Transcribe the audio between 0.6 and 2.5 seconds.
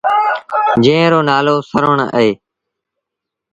جݩهݩ رو نآلو سروڻ اهي۔